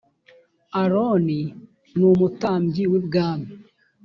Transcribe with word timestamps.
aroni 0.81 1.41
numutambyi 1.97 2.83
wibwami 2.91 3.49